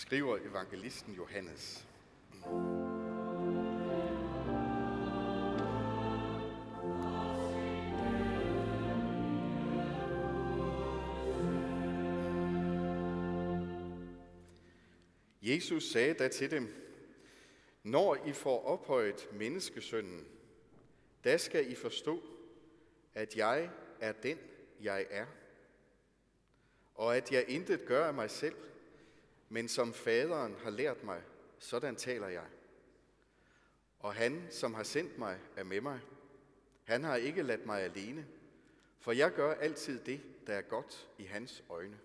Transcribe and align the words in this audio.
skriver 0.00 0.36
evangelisten 0.36 1.14
Johannes. 1.14 1.86
Jesus 15.42 15.90
sagde 15.90 16.14
da 16.14 16.28
til 16.28 16.50
dem, 16.50 16.74
når 17.82 18.26
I 18.26 18.32
får 18.32 18.64
ophøjet 18.64 19.28
menneskesønnen, 19.32 20.26
da 21.24 21.36
skal 21.36 21.70
I 21.70 21.74
forstå, 21.74 22.22
at 23.14 23.36
jeg 23.36 23.70
er 24.00 24.12
den, 24.12 24.38
jeg 24.80 25.06
er, 25.10 25.26
og 26.94 27.16
at 27.16 27.32
jeg 27.32 27.44
intet 27.48 27.84
gør 27.84 28.06
af 28.06 28.14
mig 28.14 28.30
selv, 28.30 28.54
men 29.52 29.68
som 29.68 29.92
faderen 29.92 30.54
har 30.54 30.70
lært 30.70 31.04
mig, 31.04 31.22
sådan 31.58 31.96
taler 31.96 32.28
jeg. 32.28 32.46
Og 33.98 34.14
han, 34.14 34.46
som 34.50 34.74
har 34.74 34.82
sendt 34.82 35.18
mig, 35.18 35.40
er 35.56 35.64
med 35.64 35.80
mig. 35.80 36.00
Han 36.84 37.04
har 37.04 37.16
ikke 37.16 37.42
ladt 37.42 37.66
mig 37.66 37.82
alene, 37.82 38.26
for 38.98 39.12
jeg 39.12 39.32
gør 39.32 39.54
altid 39.54 40.00
det, 40.00 40.20
der 40.46 40.54
er 40.54 40.62
godt 40.62 41.08
i 41.18 41.24
hans 41.24 41.64
øjne. 41.68 41.98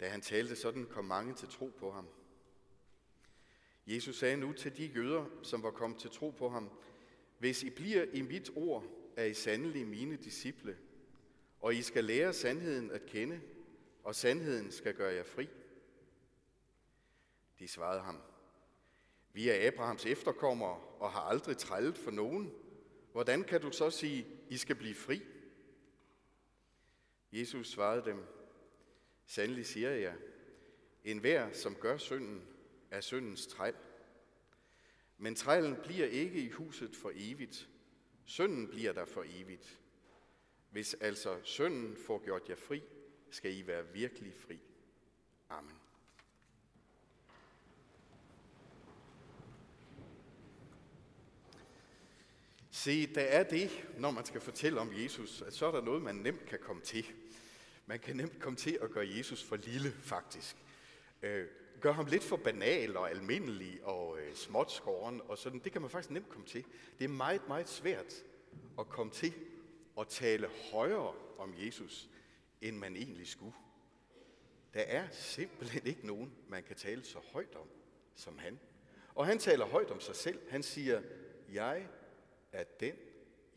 Da 0.00 0.08
han 0.08 0.20
talte 0.20 0.56
sådan, 0.56 0.86
kom 0.86 1.04
mange 1.04 1.34
til 1.34 1.48
tro 1.48 1.72
på 1.78 1.90
ham. 1.90 2.08
Jesus 3.86 4.18
sagde 4.18 4.36
nu 4.36 4.52
til 4.52 4.76
de 4.76 4.86
jøder, 4.86 5.24
som 5.42 5.62
var 5.62 5.70
kommet 5.70 5.98
til 5.98 6.10
tro 6.10 6.30
på 6.30 6.48
ham, 6.48 6.70
hvis 7.38 7.62
I 7.62 7.70
bliver 7.70 8.06
i 8.12 8.22
mit 8.22 8.50
ord, 8.56 8.84
er 9.16 9.24
I 9.24 9.34
sandelig 9.34 9.86
mine 9.86 10.16
disciple, 10.16 10.78
og 11.60 11.74
I 11.74 11.82
skal 11.82 12.04
lære 12.04 12.32
sandheden 12.32 12.90
at 12.90 13.06
kende, 13.06 13.40
og 14.04 14.14
sandheden 14.14 14.72
skal 14.72 14.94
gøre 14.94 15.14
jer 15.14 15.22
fri. 15.22 15.48
De 17.58 17.68
svarede 17.68 18.00
ham, 18.00 18.22
vi 19.32 19.48
er 19.48 19.66
Abrahams 19.68 20.06
efterkommere 20.06 20.80
og 20.98 21.12
har 21.12 21.20
aldrig 21.20 21.56
trællet 21.56 21.98
for 21.98 22.10
nogen. 22.10 22.54
Hvordan 23.12 23.44
kan 23.44 23.60
du 23.60 23.70
så 23.70 23.90
sige, 23.90 24.26
I 24.48 24.56
skal 24.56 24.76
blive 24.76 24.94
fri? 24.94 25.22
Jesus 27.32 27.70
svarede 27.70 28.04
dem, 28.04 28.26
Sandelig 29.26 29.66
siger 29.66 29.90
jeg, 29.90 30.16
en 31.04 31.18
hver, 31.18 31.52
som 31.52 31.74
gør 31.74 31.96
synden, 31.96 32.48
er 32.90 33.00
syndens 33.00 33.46
træl. 33.46 33.74
Men 35.18 35.34
trælen 35.34 35.76
bliver 35.84 36.06
ikke 36.06 36.40
i 36.40 36.50
huset 36.50 36.96
for 36.96 37.12
evigt. 37.14 37.68
Synden 38.24 38.68
bliver 38.68 38.92
der 38.92 39.04
for 39.04 39.24
evigt. 39.26 39.80
Hvis 40.70 40.94
altså 40.94 41.40
synden 41.42 41.96
får 41.96 42.24
gjort 42.24 42.48
jer 42.48 42.56
fri, 42.56 42.82
skal 43.34 43.56
I 43.56 43.66
være 43.66 43.86
virkelig 43.92 44.34
fri. 44.34 44.60
Amen. 45.50 45.72
Se, 52.70 53.14
der 53.14 53.20
er 53.20 53.42
det, 53.42 53.70
når 53.98 54.10
man 54.10 54.24
skal 54.24 54.40
fortælle 54.40 54.80
om 54.80 54.90
Jesus, 55.02 55.42
at 55.42 55.54
så 55.54 55.66
er 55.66 55.72
der 55.72 55.80
noget, 55.80 56.02
man 56.02 56.14
nemt 56.14 56.46
kan 56.46 56.58
komme 56.62 56.82
til. 56.82 57.06
Man 57.86 57.98
kan 57.98 58.16
nemt 58.16 58.40
komme 58.40 58.56
til 58.56 58.78
at 58.82 58.90
gøre 58.90 59.08
Jesus 59.16 59.42
for 59.42 59.56
lille, 59.56 59.92
faktisk. 59.92 60.56
Øh, 61.22 61.46
gør 61.80 61.92
ham 61.92 62.06
lidt 62.06 62.24
for 62.24 62.36
banal 62.36 62.96
og 62.96 63.10
almindelig 63.10 63.84
og 63.84 64.18
øh, 64.18 64.34
småtskåren 64.34 65.20
og 65.28 65.38
sådan. 65.38 65.58
Det 65.58 65.72
kan 65.72 65.80
man 65.80 65.90
faktisk 65.90 66.10
nemt 66.10 66.28
komme 66.28 66.46
til. 66.46 66.64
Det 66.98 67.04
er 67.04 67.08
meget, 67.08 67.48
meget 67.48 67.68
svært 67.68 68.14
at 68.78 68.88
komme 68.88 69.12
til 69.12 69.34
at 69.98 70.08
tale 70.08 70.48
højere 70.72 71.14
om 71.38 71.54
Jesus, 71.58 72.08
end 72.60 72.76
man 72.76 72.96
egentlig 72.96 73.28
skulle. 73.28 73.54
Der 74.74 74.80
er 74.80 75.10
simpelthen 75.10 75.86
ikke 75.86 76.06
nogen, 76.06 76.34
man 76.48 76.62
kan 76.62 76.76
tale 76.76 77.04
så 77.04 77.18
højt 77.18 77.54
om, 77.54 77.68
som 78.14 78.38
han. 78.38 78.60
Og 79.14 79.26
han 79.26 79.38
taler 79.38 79.66
højt 79.66 79.90
om 79.90 80.00
sig 80.00 80.16
selv. 80.16 80.50
Han 80.50 80.62
siger, 80.62 81.02
jeg 81.48 81.88
er 82.52 82.64
den, 82.80 82.94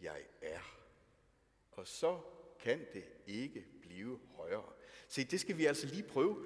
jeg 0.01 0.25
er. 0.41 0.59
Og 1.71 1.87
så 1.87 2.21
kan 2.59 2.87
det 2.93 3.05
ikke 3.27 3.65
blive 3.81 4.19
højere. 4.35 4.73
Se, 5.07 5.23
det 5.23 5.39
skal 5.39 5.57
vi 5.57 5.65
altså 5.65 5.87
lige 5.87 6.03
prøve 6.03 6.45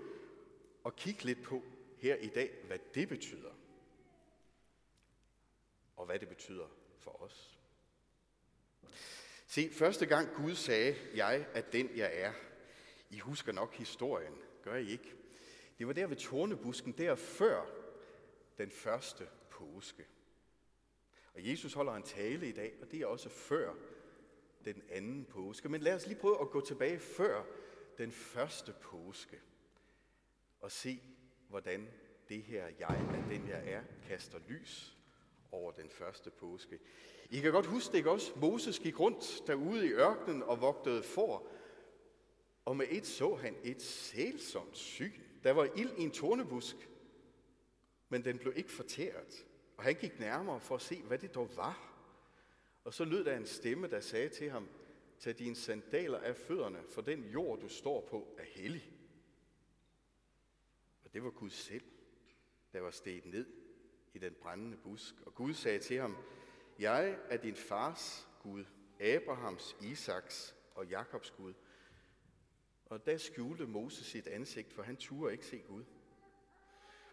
at 0.86 0.96
kigge 0.96 1.24
lidt 1.24 1.44
på 1.44 1.64
her 1.98 2.16
i 2.16 2.28
dag, 2.28 2.52
hvad 2.68 2.80
det 2.94 3.10
betyder. 3.10 3.52
Og 5.96 6.06
hvad 6.06 6.20
det 6.20 6.30
betyder 6.30 6.68
for 6.98 7.22
os. 7.22 7.60
Se, 9.48 9.70
første 9.74 10.06
gang 10.06 10.36
Gud 10.36 10.56
sagde, 10.56 10.96
jeg 11.16 11.46
er 11.54 11.62
den, 11.62 11.98
jeg 11.98 12.12
er. 12.14 12.34
I 13.12 13.20
husker 13.20 13.52
nok 13.52 13.74
historien, 13.74 14.34
gør 14.62 14.76
I 14.76 14.92
ikke? 14.92 15.16
Det 15.78 15.88
var 15.88 15.94
der 15.94 16.08
ved 16.08 16.16
tornebusken, 16.16 16.92
der 16.92 17.16
før 17.16 17.66
den 18.58 18.72
første 18.72 19.28
påske. 19.50 20.06
Og 21.34 21.50
Jesus 21.50 21.74
holder 21.74 21.94
en 21.94 22.04
tale 22.04 22.50
i 22.50 22.52
dag, 22.52 22.74
og 22.82 22.92
det 22.92 23.02
er 23.02 23.06
også 23.06 23.30
før 23.30 23.74
den 24.66 24.82
anden 24.90 25.26
påske. 25.26 25.70
Men 25.70 25.82
lad 25.82 25.94
os 25.96 26.08
lige 26.08 26.20
prøve 26.20 26.42
at 26.42 26.50
gå 26.50 26.62
tilbage 26.62 27.00
før 27.00 27.44
den 27.98 28.12
første 28.12 28.74
påske 28.82 29.40
og 30.60 30.72
se, 30.72 31.02
hvordan 31.50 31.90
det 32.30 32.44
her 32.44 32.68
jeg 32.80 33.08
at 33.14 33.30
den 33.30 33.48
jeg 33.48 33.72
er, 33.72 33.82
kaster 34.08 34.40
lys 34.48 34.98
over 35.52 35.72
den 35.72 35.90
første 35.90 36.30
påske. 36.30 36.80
I 37.30 37.40
kan 37.40 37.52
godt 37.52 37.66
huske 37.66 37.92
det, 37.92 37.98
ikke 37.98 38.12
også? 38.12 38.32
Moses 38.36 38.80
gik 38.80 39.00
rundt 39.00 39.42
derude 39.48 39.88
i 39.88 39.92
ørkenen 39.92 40.44
og 40.44 40.62
vogtede 40.62 41.04
for, 41.04 41.48
og 42.66 42.78
med 42.78 42.86
et 42.90 43.08
så 43.08 43.36
han 43.36 43.56
et 43.64 43.82
sælsomt 43.82 44.78
syn. 44.78 45.22
Der 45.44 45.52
var 45.52 45.70
ild 45.76 45.92
i 45.98 46.02
en 46.02 46.12
tornebusk, 46.12 46.90
men 48.10 48.26
den 48.26 48.38
blev 48.38 48.54
ikke 48.56 48.72
fortæret. 48.72 49.46
Og 49.78 49.84
han 49.84 49.96
gik 49.96 50.20
nærmere 50.20 50.60
for 50.60 50.76
at 50.76 50.82
se, 50.82 51.02
hvad 51.02 51.18
det 51.18 51.36
dog 51.36 51.58
var. 51.58 51.88
Og 52.84 52.94
så 52.94 53.06
lød 53.06 53.26
der 53.26 53.38
en 53.38 53.46
stemme, 53.46 53.88
der 53.88 54.00
sagde 54.00 54.30
til 54.30 54.50
ham, 54.50 54.70
Tag 55.22 55.40
dine 55.40 55.56
sandaler 55.56 56.20
af 56.20 56.36
fødderne, 56.36 56.84
for 56.90 57.02
den 57.02 57.24
jord, 57.24 57.60
du 57.60 57.68
står 57.68 58.08
på, 58.10 58.28
er 58.38 58.44
hellig. 58.44 58.92
Og 61.04 61.14
det 61.14 61.24
var 61.24 61.30
Gud 61.30 61.50
selv, 61.50 61.84
der 62.74 62.82
var 62.82 62.92
steget 62.92 63.26
ned 63.26 63.46
i 64.14 64.20
den 64.20 64.34
brændende 64.42 64.78
busk. 64.78 65.16
Og 65.26 65.36
Gud 65.36 65.54
sagde 65.54 65.80
til 65.80 65.98
ham, 65.98 66.18
Jeg 66.80 67.18
er 67.30 67.38
din 67.38 67.56
fars 67.56 68.28
Gud, 68.40 68.66
Abrahams, 69.00 69.76
Isaks 69.82 70.56
og 70.76 70.88
Jakobs 70.88 71.32
Gud. 71.32 71.54
Og 72.92 73.06
der 73.06 73.18
skjulte 73.18 73.68
Moses 73.68 74.06
sit 74.06 74.28
ansigt, 74.28 74.74
for 74.74 74.84
han 74.84 74.98
turde 74.98 75.32
ikke 75.32 75.46
se 75.46 75.60
Gud. 75.60 75.84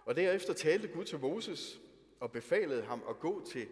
Og 0.05 0.17
derefter 0.17 0.53
talte 0.53 0.89
Gud 0.89 1.05
til 1.05 1.19
Moses 1.19 1.81
og 2.21 2.33
befalede 2.33 2.83
ham 2.83 3.03
at 3.09 3.19
gå 3.21 3.47
til, 3.47 3.69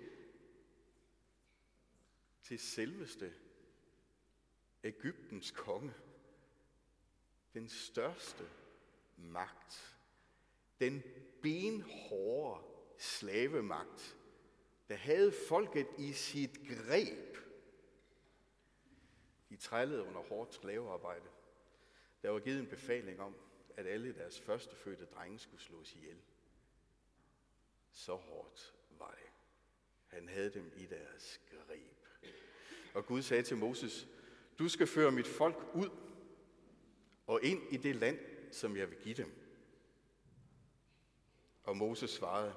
til 2.43 2.59
selveste 2.59 3.35
Ægyptens 4.85 5.51
konge. 5.51 5.95
Den 7.55 7.69
største 7.69 8.49
magt. 9.17 9.99
Den 10.81 11.03
benhårde 11.43 12.65
slavemagt, 12.99 14.17
der 14.89 14.97
havde 14.97 15.33
folket 15.49 15.87
i 15.99 16.13
sit 16.13 16.59
greb. 16.69 17.37
De 19.49 19.57
trællede 19.57 20.03
under 20.03 20.21
hårdt 20.21 20.55
slavearbejde. 20.55 21.29
Der 22.27 22.33
var 22.33 22.41
givet 22.41 22.59
en 22.59 22.67
befaling 22.67 23.21
om, 23.21 23.35
at 23.77 23.87
alle 23.87 24.15
deres 24.15 24.41
førstefødte 24.41 25.05
drenge 25.05 25.39
skulle 25.39 25.63
slås 25.63 25.95
ihjel. 25.95 26.17
Så 27.93 28.15
hårdt 28.15 28.75
var 28.99 29.11
det. 29.11 29.31
Han 30.07 30.29
havde 30.29 30.51
dem 30.51 30.73
i 30.77 30.87
deres 30.87 31.41
greb. 31.51 32.33
Og 32.95 33.07
Gud 33.07 33.23
sagde 33.23 33.43
til 33.43 33.57
Moses, 33.57 34.09
du 34.59 34.69
skal 34.69 34.87
føre 34.87 35.13
mit 35.13 35.27
folk 35.27 35.57
ud 35.75 35.91
og 37.27 37.43
ind 37.43 37.73
i 37.73 37.77
det 37.77 37.97
land, 37.97 38.19
som 38.53 38.77
jeg 38.77 38.91
vil 38.91 38.99
give 38.99 39.15
dem. 39.15 39.33
Og 41.65 41.77
Moses 41.77 42.11
svarede, 42.11 42.55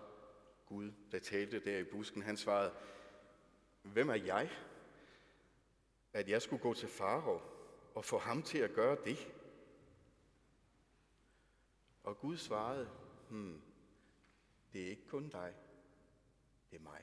Gud, 0.65 0.91
der 1.11 1.19
talte 1.19 1.59
der 1.59 1.77
i 1.77 1.83
busken, 1.83 2.21
han 2.21 2.37
svarede, 2.37 2.73
hvem 3.81 4.09
er 4.09 4.15
jeg, 4.15 4.49
at 6.13 6.29
jeg 6.29 6.41
skulle 6.41 6.61
gå 6.61 6.73
til 6.73 6.87
Farao 6.89 7.41
og 7.95 8.05
få 8.05 8.17
ham 8.17 8.43
til 8.43 8.57
at 8.57 8.73
gøre 8.73 8.97
det? 9.05 9.33
Og 12.09 12.19
Gud 12.19 12.37
svarede, 12.37 12.89
hmm, 13.29 13.61
det 14.73 14.83
er 14.83 14.89
ikke 14.89 15.07
kun 15.07 15.29
dig, 15.29 15.53
det 16.71 16.77
er 16.77 16.83
mig, 16.83 17.01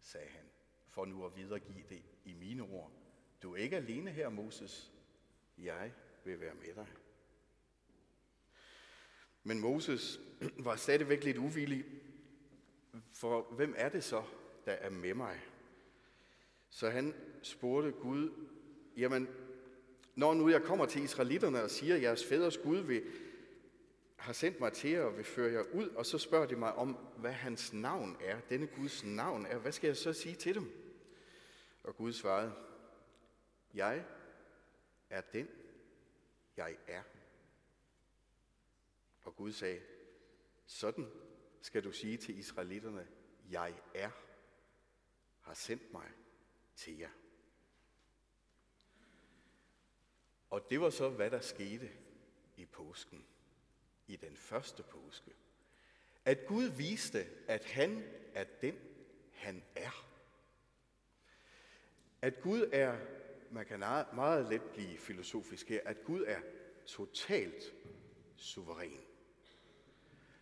sagde 0.00 0.28
han, 0.28 0.44
for 0.88 1.04
nu 1.04 1.26
at 1.26 1.36
videregive 1.36 1.84
det 1.88 2.02
i 2.24 2.32
mine 2.32 2.62
ord. 2.62 2.92
Du 3.42 3.52
er 3.52 3.56
ikke 3.56 3.76
alene 3.76 4.10
her, 4.10 4.28
Moses. 4.28 4.92
Jeg 5.58 5.92
vil 6.24 6.40
være 6.40 6.54
med 6.54 6.74
dig. 6.74 6.86
Men 9.42 9.60
Moses 9.60 10.20
var 10.66 10.76
stadigvæk 10.76 11.24
lidt 11.24 11.38
uvillig, 11.38 11.84
for 13.12 13.42
hvem 13.42 13.74
er 13.76 13.88
det 13.88 14.04
så, 14.04 14.22
der 14.64 14.72
er 14.72 14.90
med 14.90 15.14
mig? 15.14 15.40
Så 16.68 16.90
han 16.90 17.14
spurgte 17.42 17.92
Gud, 17.92 18.48
jamen, 18.96 19.28
når 20.14 20.34
nu 20.34 20.48
jeg 20.48 20.62
kommer 20.62 20.86
til 20.86 21.02
israelitterne 21.02 21.62
og 21.62 21.70
siger, 21.70 21.94
at 21.94 22.02
jeres 22.02 22.26
fædres 22.26 22.58
Gud 22.58 22.78
vil 22.78 23.02
har 24.24 24.32
sendt 24.32 24.60
mig 24.60 24.72
til 24.72 24.90
jer 24.90 25.02
og 25.02 25.16
vil 25.16 25.24
føre 25.24 25.52
jer 25.52 25.62
ud, 25.62 25.88
og 25.88 26.06
så 26.06 26.18
spørger 26.18 26.46
de 26.46 26.56
mig 26.56 26.74
om, 26.74 26.92
hvad 27.16 27.32
hans 27.32 27.72
navn 27.72 28.16
er, 28.20 28.40
denne 28.40 28.66
Guds 28.66 29.04
navn 29.04 29.46
er. 29.46 29.58
Hvad 29.58 29.72
skal 29.72 29.86
jeg 29.86 29.96
så 29.96 30.12
sige 30.12 30.34
til 30.34 30.54
dem? 30.54 30.94
Og 31.82 31.96
Gud 31.96 32.12
svarede, 32.12 32.54
jeg 33.74 34.04
er 35.10 35.20
den, 35.20 35.48
jeg 36.56 36.76
er. 36.86 37.02
Og 39.22 39.36
Gud 39.36 39.52
sagde, 39.52 39.80
sådan 40.66 41.10
skal 41.60 41.84
du 41.84 41.92
sige 41.92 42.16
til 42.16 42.38
israelitterne, 42.38 43.08
jeg 43.50 43.74
er, 43.94 44.10
har 45.40 45.54
sendt 45.54 45.92
mig 45.92 46.10
til 46.76 46.98
jer. 46.98 47.10
Og 50.50 50.70
det 50.70 50.80
var 50.80 50.90
så, 50.90 51.08
hvad 51.08 51.30
der 51.30 51.40
skete 51.40 51.90
i 52.56 52.64
påsken, 52.64 53.26
i 54.06 54.16
den 54.16 54.36
første 54.36 54.82
påske. 54.82 55.30
At 56.24 56.46
Gud 56.46 56.64
viste, 56.64 57.26
at 57.48 57.64
han 57.64 58.04
er 58.34 58.44
den, 58.60 58.74
han 59.32 59.62
er. 59.76 60.06
At 62.22 62.40
Gud 62.40 62.68
er, 62.72 62.96
man 63.50 63.66
kan 63.66 63.78
meget 64.14 64.46
let 64.50 64.62
blive 64.62 64.98
filosofisk 64.98 65.68
her, 65.68 65.80
at 65.84 66.04
Gud 66.04 66.24
er 66.26 66.40
totalt 66.86 67.74
suveræn. 68.36 69.00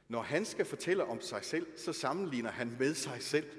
Når 0.08 0.23
han 0.23 0.44
skal 0.44 0.65
fortælle 0.65 1.05
om 1.05 1.20
sig 1.20 1.44
selv, 1.44 1.79
så 1.79 1.93
sammenligner 1.93 2.50
han 2.50 2.76
med 2.79 2.94
sig 2.94 3.23
selv, 3.23 3.50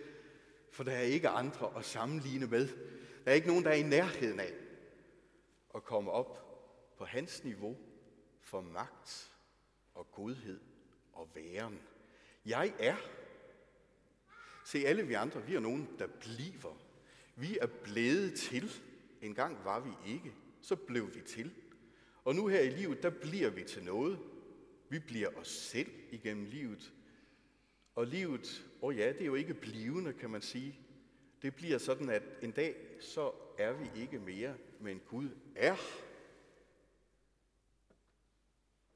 for 0.72 0.84
der 0.84 0.92
er 0.92 1.02
ikke 1.02 1.30
andre 1.30 1.78
at 1.78 1.86
sammenligne 1.86 2.48
med. 2.48 2.68
Der 3.26 3.32
er 3.32 3.36
ikke 3.36 3.48
nogen, 3.48 3.64
der 3.64 3.70
er 3.70 3.76
i 3.76 3.84
nærheden 3.84 4.40
af 4.40 4.54
at 5.76 5.84
komme 5.84 6.12
op 6.12 6.44
på 6.98 7.06
hans 7.06 7.44
niveau 7.44 7.78
for 8.42 8.62
magt 8.62 9.33
og 9.96 10.12
godhed 10.12 10.60
og 11.14 11.30
væren. 11.36 11.80
Jeg 12.46 12.74
er. 12.80 12.96
Se, 14.66 14.78
alle 14.78 15.08
vi 15.08 15.14
andre, 15.14 15.46
vi 15.46 15.56
er 15.56 15.60
nogen, 15.60 15.90
der 16.00 16.08
bliver. 16.08 16.78
Vi 17.36 17.58
er 17.62 17.68
blevet 17.68 18.34
til. 18.40 18.72
En 19.22 19.36
gang 19.36 19.66
var 19.66 19.80
vi 19.80 20.14
ikke, 20.14 20.34
så 20.62 20.76
blev 20.76 21.16
vi 21.16 21.22
til. 21.22 21.54
Og 22.24 22.36
nu 22.36 22.48
her 22.48 22.60
i 22.60 22.70
livet, 22.70 23.04
der 23.04 23.10
bliver 23.10 23.50
vi 23.50 23.64
til 23.64 23.84
noget. 23.84 24.20
Vi 24.90 25.00
bliver 25.00 25.30
os 25.38 25.48
selv 25.48 25.90
igennem 26.12 26.46
livet. 26.46 26.94
Og 27.96 28.08
livet, 28.08 28.66
åh 28.82 28.88
oh 28.88 28.98
ja, 28.98 29.08
det 29.08 29.22
er 29.22 29.26
jo 29.26 29.36
ikke 29.36 29.54
blivende, 29.54 30.14
kan 30.14 30.30
man 30.30 30.42
sige. 30.42 30.80
Det 31.42 31.56
bliver 31.56 31.78
sådan, 31.78 32.10
at 32.10 32.24
en 32.42 32.52
dag, 32.52 32.76
så 33.00 33.32
er 33.58 33.74
vi 33.74 34.02
ikke 34.02 34.20
mere, 34.20 34.56
men 34.80 35.02
Gud 35.08 35.30
er 35.56 35.76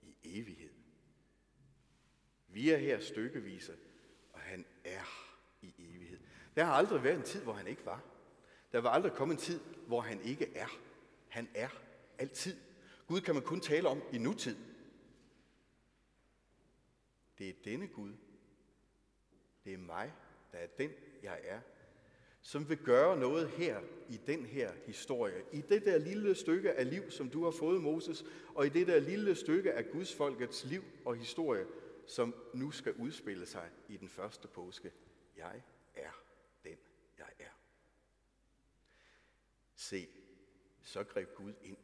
i 0.02 0.16
evighed. 0.24 0.67
Vi 2.58 2.70
er 2.70 2.78
her 2.78 3.00
stykkevise, 3.00 3.74
og 4.34 4.40
han 4.40 4.66
er 4.84 5.34
i 5.62 5.74
evighed. 5.80 6.20
Der 6.56 6.64
har 6.64 6.74
aldrig 6.74 7.04
været 7.04 7.16
en 7.16 7.24
tid, 7.24 7.44
hvor 7.44 7.54
han 7.54 7.68
ikke 7.68 7.86
var. 7.86 8.04
Der 8.72 8.82
var 8.82 8.90
aldrig 8.90 9.12
kommet 9.12 9.36
en 9.36 9.42
tid, 9.42 9.60
hvor 9.88 10.02
han 10.02 10.22
ikke 10.22 10.56
er. 10.56 10.68
Han 11.28 11.50
er 11.56 11.70
altid. 12.18 12.56
Gud 13.08 13.22
kan 13.22 13.34
man 13.34 13.44
kun 13.44 13.60
tale 13.60 13.88
om 13.88 14.02
i 14.14 14.18
nutid. 14.18 14.56
Det 17.38 17.50
er 17.50 17.54
denne 17.66 17.88
Gud. 17.88 18.12
Det 19.66 19.74
er 19.74 19.78
mig, 19.78 20.14
der 20.52 20.58
er 20.58 20.68
den, 20.78 20.92
jeg 21.24 21.40
er, 21.44 21.60
som 22.42 22.70
vil 22.70 22.78
gøre 22.78 23.18
noget 23.18 23.50
her 23.50 23.82
i 24.10 24.20
den 24.28 24.46
her 24.46 24.72
historie. 24.86 25.44
I 25.52 25.62
det 25.62 25.86
der 25.86 25.98
lille 25.98 26.36
stykke 26.36 26.74
af 26.74 26.90
liv, 26.90 27.12
som 27.12 27.30
du 27.30 27.44
har 27.44 27.52
fået, 27.52 27.82
Moses, 27.82 28.26
og 28.56 28.66
i 28.66 28.70
det 28.70 28.88
der 28.88 29.00
lille 29.00 29.36
stykke 29.36 29.74
af 29.74 29.90
Guds 29.92 30.16
folkets 30.16 30.66
liv 30.66 30.84
og 31.06 31.16
historie, 31.16 31.66
som 32.08 32.36
nu 32.54 32.72
skal 32.72 32.94
udspille 32.94 33.46
sig 33.46 33.72
i 33.88 33.98
den 33.98 34.10
første 34.10 34.48
påske. 34.48 34.94
Jeg 35.38 35.64
er 35.96 36.12
den, 36.64 36.78
jeg 37.18 37.30
er. 37.40 37.52
Se, 39.76 40.08
så 40.82 41.04
greb 41.04 41.36
Gud 41.36 41.54
ind. 41.62 41.78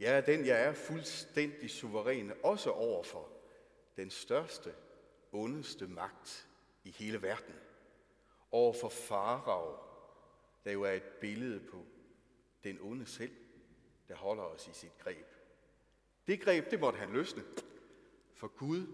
Jeg 0.00 0.16
er 0.16 0.20
den, 0.20 0.46
jeg 0.46 0.62
er 0.62 0.72
fuldstændig 0.72 1.70
suveræn, 1.70 2.32
også 2.42 2.70
overfor 2.70 3.32
den 3.96 4.10
største, 4.10 4.74
ondeste 5.32 5.86
magt 5.86 6.48
i 6.84 6.90
hele 6.90 7.22
verden. 7.22 7.54
Overfor 8.50 8.88
farao, 8.88 9.78
der 10.64 10.72
jo 10.72 10.82
er 10.82 10.92
et 10.92 11.02
billede 11.20 11.60
på 11.60 11.86
den 12.64 12.78
onde 12.80 13.06
selv, 13.06 13.36
der 14.08 14.14
holder 14.14 14.42
os 14.42 14.68
i 14.68 14.72
sit 14.72 14.98
greb. 14.98 15.26
Det 16.26 16.40
greb, 16.40 16.70
det 16.70 16.80
måtte 16.80 16.98
han 16.98 17.12
løsne, 17.12 17.42
for 18.42 18.48
Gud 18.48 18.86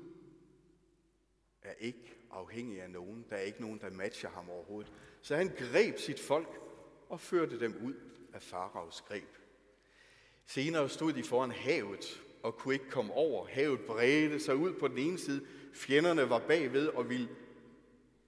er 1.63 1.73
ikke 1.73 2.17
afhængig 2.31 2.83
af 2.83 2.91
nogen. 2.91 3.27
Der 3.31 3.37
er 3.37 3.41
ikke 3.41 3.61
nogen, 3.61 3.81
der 3.81 3.91
matcher 3.91 4.31
ham 4.31 4.51
overhovedet. 4.51 4.93
Så 5.23 5.37
han 5.37 5.49
greb 5.49 5.99
sit 5.99 6.21
folk 6.21 6.61
og 7.09 7.21
førte 7.21 7.61
dem 7.61 7.77
ud 7.85 7.95
af 8.33 8.43
faraos 8.43 9.01
greb. 9.01 9.37
Senere 10.47 10.89
stod 10.89 11.13
de 11.13 11.23
foran 11.23 11.51
havet 11.51 12.23
og 12.43 12.55
kunne 12.57 12.75
ikke 12.75 12.91
komme 12.91 13.13
over. 13.13 13.47
Havet 13.47 13.81
bredte 13.81 14.41
sig 14.41 14.57
ud 14.57 14.75
på 14.75 14.89
den 14.89 14.99
ene 14.99 15.19
side. 15.19 15.47
Fjenderne 15.75 16.31
var 16.31 16.39
bagved 16.49 16.89
og 16.89 17.09
ville 17.09 17.29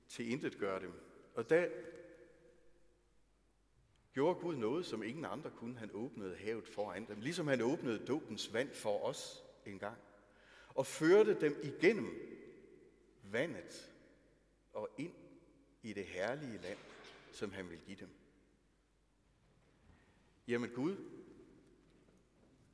til 0.09 0.33
intet 0.33 0.59
gøre 0.59 0.81
dem. 0.81 0.93
Og 1.35 1.51
da 1.51 1.69
gjorde 4.13 4.41
Gud 4.41 4.57
noget, 4.57 4.87
som 4.87 5.03
ingen 5.03 5.25
andre 5.25 5.51
kunne. 5.51 5.79
Han 5.79 5.91
åbnede 5.93 6.37
havet 6.37 6.69
foran 6.69 7.07
dem, 7.09 7.21
ligesom 7.21 7.47
han 7.47 7.61
åbnede 7.63 8.07
dåbens 8.07 8.53
vand 8.53 8.75
for 8.75 9.05
os 9.05 9.45
engang. 9.67 9.97
Og 10.75 10.87
førte 10.87 11.41
dem 11.41 11.61
igennem 11.63 12.31
vandet 13.23 13.93
og 14.73 14.89
ind 14.99 15.15
i 15.83 15.93
det 15.93 16.05
herlige 16.05 16.59
land, 16.59 16.79
som 17.33 17.53
han 17.53 17.71
vil 17.71 17.81
give 17.81 17.97
dem. 17.97 18.09
Jamen 20.49 20.71
Gud, 20.71 20.97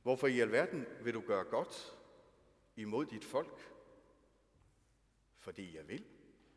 hvorfor 0.03 0.27
i 0.27 0.39
alverden 0.39 0.85
vil 1.03 1.13
du 1.13 1.21
gøre 1.21 1.43
godt 1.43 1.97
imod 2.75 3.05
dit 3.05 3.25
folk? 3.25 3.73
Fordi 5.37 5.75
jeg 5.75 5.87
vil, 5.87 6.05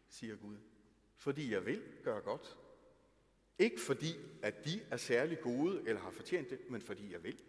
siger 0.08 0.36
Gud. 0.36 0.56
Fordi 1.16 1.52
jeg 1.52 1.66
vil 1.66 1.82
gøre 2.04 2.20
godt. 2.20 2.58
Ikke 3.58 3.80
fordi, 3.80 4.14
at 4.42 4.64
de 4.64 4.82
er 4.90 4.96
særlig 4.96 5.40
gode 5.40 5.88
eller 5.88 6.00
har 6.00 6.10
fortjent 6.10 6.50
det, 6.50 6.70
men 6.70 6.80
fordi 6.80 7.12
jeg 7.12 7.22
vil. 7.24 7.42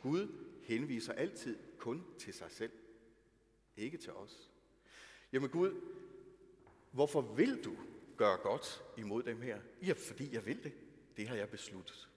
Gud 0.00 0.28
henviser 0.62 1.12
altid 1.12 1.58
kun 1.78 2.04
til 2.18 2.34
sig 2.34 2.50
selv, 2.50 2.72
ikke 3.76 3.98
til 3.98 4.12
os. 4.12 4.50
Jamen 5.32 5.50
Gud, 5.50 5.80
hvorfor 6.90 7.20
vil 7.20 7.64
du 7.64 7.76
gøre 8.16 8.36
godt 8.36 8.82
imod 8.96 9.22
dem 9.22 9.40
her? 9.40 9.60
Ja, 9.82 9.92
fordi 9.92 10.34
jeg 10.34 10.46
vil 10.46 10.64
det. 10.64 10.72
Det 11.16 11.28
har 11.28 11.36
jeg 11.36 11.50
besluttet. 11.50 12.08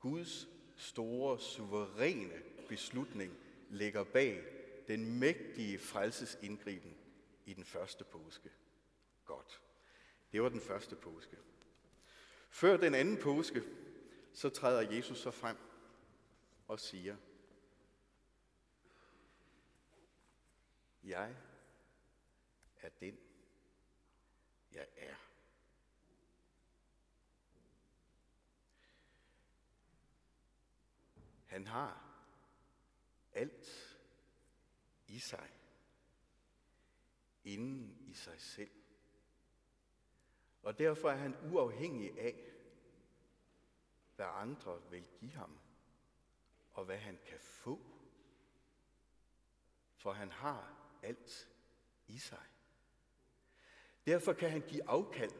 Guds 0.00 0.48
store, 0.76 1.40
suveræne 1.40 2.42
beslutning 2.68 3.38
ligger 3.70 4.04
bag 4.04 4.44
den 4.88 5.18
mægtige 5.18 5.78
frelsesindgriben 5.78 6.96
i 7.46 7.54
den 7.54 7.64
første 7.64 8.04
påske. 8.04 8.50
Godt. 9.24 9.60
Det 10.32 10.42
var 10.42 10.48
den 10.48 10.60
første 10.60 10.96
påske. 10.96 11.36
Før 12.50 12.76
den 12.76 12.94
anden 12.94 13.16
påske, 13.16 13.62
så 14.32 14.48
træder 14.48 14.90
Jesus 14.92 15.18
så 15.18 15.30
frem 15.30 15.56
og 16.68 16.80
siger, 16.80 17.16
Jeg 21.06 21.36
er 22.80 22.88
den, 22.88 23.18
jeg 24.72 24.88
er. 24.96 25.16
Han 31.46 31.66
har 31.66 32.22
alt 33.32 33.98
i 35.06 35.18
sig, 35.18 35.50
inden 37.44 37.96
i 38.00 38.14
sig 38.14 38.40
selv. 38.40 38.70
Og 40.62 40.78
derfor 40.78 41.10
er 41.10 41.16
han 41.16 41.52
uafhængig 41.52 42.18
af, 42.20 42.52
hvad 44.16 44.26
andre 44.26 44.90
vil 44.90 45.06
give 45.20 45.32
ham, 45.32 45.58
og 46.72 46.84
hvad 46.84 46.98
han 46.98 47.18
kan 47.26 47.40
få. 47.40 47.80
For 49.96 50.12
han 50.12 50.30
har 50.30 50.85
alt 51.06 51.48
i 52.06 52.18
sig. 52.18 52.46
Derfor 54.06 54.32
kan 54.32 54.50
han 54.50 54.60
give 54.60 54.88
afkald 54.88 55.32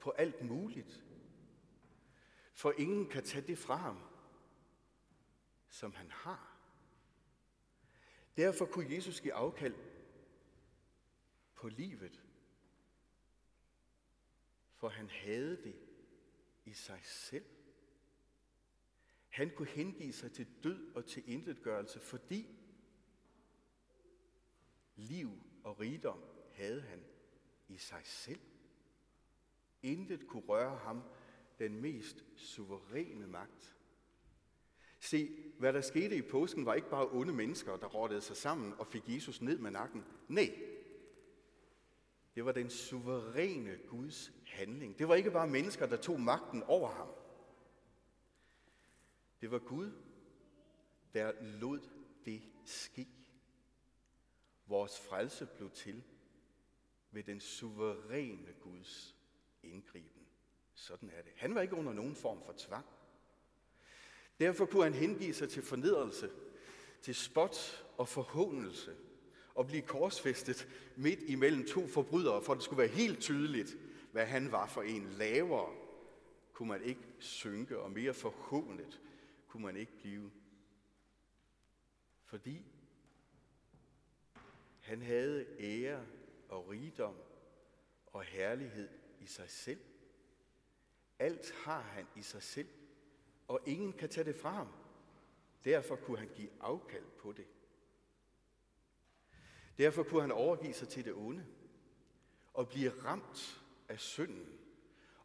på 0.00 0.10
alt 0.10 0.42
muligt. 0.42 1.04
For 2.52 2.74
ingen 2.78 3.08
kan 3.08 3.24
tage 3.24 3.46
det 3.46 3.58
fra 3.58 3.76
ham, 3.76 3.98
som 5.68 5.92
han 5.92 6.10
har. 6.10 6.56
Derfor 8.36 8.66
kunne 8.66 8.94
Jesus 8.94 9.20
give 9.20 9.34
afkald 9.34 9.74
på 11.54 11.68
livet. 11.68 12.22
For 14.74 14.88
han 14.88 15.10
havde 15.10 15.56
det 15.56 15.76
i 16.64 16.72
sig 16.72 17.00
selv. 17.04 17.44
Han 19.28 19.50
kunne 19.56 19.68
hengive 19.68 20.12
sig 20.12 20.32
til 20.32 20.46
død 20.62 20.94
og 20.94 21.06
til 21.06 21.22
intetgørelse, 21.26 22.00
fordi 22.00 22.63
liv 24.96 25.30
og 25.64 25.80
rigdom 25.80 26.18
havde 26.52 26.80
han 26.80 27.04
i 27.68 27.76
sig 27.76 28.00
selv. 28.04 28.40
Intet 29.82 30.26
kunne 30.26 30.42
røre 30.48 30.76
ham 30.76 31.02
den 31.58 31.80
mest 31.80 32.24
suveræne 32.36 33.26
magt. 33.26 33.76
Se, 35.00 35.36
hvad 35.58 35.72
der 35.72 35.80
skete 35.80 36.16
i 36.16 36.22
påsken 36.22 36.66
var 36.66 36.74
ikke 36.74 36.90
bare 36.90 37.08
onde 37.10 37.32
mennesker, 37.32 37.76
der 37.76 37.86
rådede 37.86 38.20
sig 38.20 38.36
sammen 38.36 38.74
og 38.78 38.86
fik 38.86 39.08
Jesus 39.08 39.42
ned 39.42 39.58
med 39.58 39.70
nakken. 39.70 40.04
Nej, 40.28 40.54
det 42.34 42.44
var 42.44 42.52
den 42.52 42.70
suveræne 42.70 43.78
Guds 43.88 44.32
handling. 44.46 44.98
Det 44.98 45.08
var 45.08 45.14
ikke 45.14 45.30
bare 45.30 45.48
mennesker, 45.48 45.86
der 45.86 45.96
tog 45.96 46.20
magten 46.20 46.62
over 46.62 46.90
ham. 46.90 47.08
Det 49.40 49.50
var 49.50 49.58
Gud, 49.58 49.92
der 51.14 51.32
lod 51.42 51.80
det 52.24 52.42
ske. 52.64 53.08
Vores 54.66 55.00
frelse 55.00 55.46
blev 55.56 55.70
til 55.70 56.02
ved 57.10 57.22
den 57.22 57.40
suveræne 57.40 58.52
Guds 58.60 59.16
indgriben. 59.62 60.26
Sådan 60.74 61.10
er 61.10 61.22
det. 61.22 61.32
Han 61.36 61.54
var 61.54 61.60
ikke 61.60 61.76
under 61.76 61.92
nogen 61.92 62.14
form 62.14 62.42
for 62.44 62.54
tvang. 62.56 62.86
Derfor 64.40 64.66
kunne 64.66 64.82
han 64.84 64.94
hengive 64.94 65.34
sig 65.34 65.48
til 65.48 65.62
fornedrelse, 65.62 66.30
til 67.02 67.14
spot 67.14 67.86
og 67.98 68.08
forhåndelse, 68.08 68.96
og 69.54 69.66
blive 69.66 69.82
korsfæstet 69.82 70.68
midt 70.96 71.20
imellem 71.20 71.66
to 71.66 71.86
forbrydere, 71.86 72.42
for 72.42 72.54
det 72.54 72.62
skulle 72.62 72.78
være 72.78 72.88
helt 72.88 73.20
tydeligt, 73.20 73.76
hvad 74.12 74.26
han 74.26 74.52
var 74.52 74.66
for 74.66 74.82
en. 74.82 75.10
Lavere 75.10 75.74
kunne 76.52 76.68
man 76.68 76.82
ikke 76.82 77.00
synke, 77.18 77.78
og 77.78 77.90
mere 77.90 78.14
forhånet 78.14 79.00
kunne 79.46 79.62
man 79.62 79.76
ikke 79.76 79.92
blive. 79.98 80.30
Fordi 82.24 82.64
han 84.84 85.02
havde 85.02 85.46
ære 85.58 86.06
og 86.48 86.68
rigdom 86.68 87.16
og 88.06 88.22
herlighed 88.22 88.88
i 89.20 89.26
sig 89.26 89.50
selv. 89.50 89.80
Alt 91.18 91.52
har 91.52 91.80
han 91.80 92.06
i 92.16 92.22
sig 92.22 92.42
selv, 92.42 92.68
og 93.48 93.60
ingen 93.66 93.92
kan 93.92 94.08
tage 94.08 94.24
det 94.24 94.36
fra 94.36 94.50
ham. 94.50 94.68
Derfor 95.64 95.96
kunne 95.96 96.18
han 96.18 96.30
give 96.34 96.50
afkald 96.60 97.04
på 97.18 97.32
det. 97.32 97.46
Derfor 99.78 100.02
kunne 100.02 100.20
han 100.20 100.32
overgive 100.32 100.74
sig 100.74 100.88
til 100.88 101.04
det 101.04 101.14
onde 101.14 101.46
og 102.52 102.68
blive 102.68 102.90
ramt 102.90 103.64
af 103.88 104.00
synden 104.00 104.58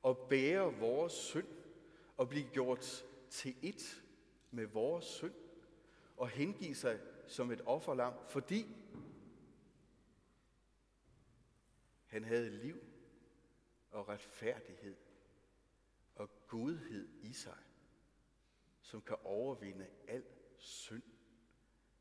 og 0.02 0.28
bære 0.30 0.74
vores 0.74 1.14
synd 1.14 1.48
og 2.18 2.30
blive 2.30 2.50
gjort 2.54 3.06
til 3.30 3.56
et 3.62 4.04
med 4.52 4.66
vores 4.66 5.06
synd 5.06 5.34
og 6.18 6.30
hengive 6.30 6.76
sig 6.76 7.00
som 7.28 7.52
et 7.52 7.62
offerlam, 7.66 8.14
fordi 8.28 8.76
han 12.10 12.24
havde 12.24 12.50
liv 12.50 12.84
og 13.92 14.10
retfærdighed 14.10 14.96
og 16.16 16.30
godhed 16.48 17.10
i 17.22 17.34
sig, 17.34 17.58
som 18.82 19.02
kan 19.02 19.18
overvinde 19.24 19.88
al 20.08 20.26
synd. 20.58 21.04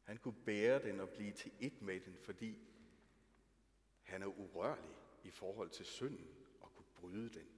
Han 0.04 0.18
kunne 0.18 0.44
bære 0.44 0.82
den 0.82 1.00
og 1.00 1.08
blive 1.08 1.32
til 1.32 1.52
et 1.60 1.82
med 1.82 2.00
den, 2.00 2.16
fordi 2.16 2.58
han 4.02 4.22
er 4.22 4.26
urørlig 4.26 4.96
i 5.24 5.30
forhold 5.30 5.70
til 5.70 5.86
synden 5.86 6.28
og 6.60 6.74
kunne 6.74 6.86
bryde 6.94 7.30
den. 7.30 7.48